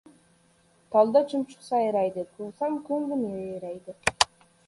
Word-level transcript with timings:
—Tolda 0.95 1.21
chumchuq 1.33 1.59
sayraydi, 1.67 2.23
ko‘rsam 2.39 2.79
ko‘nglim 2.87 3.21
yayraydi... 3.27 3.99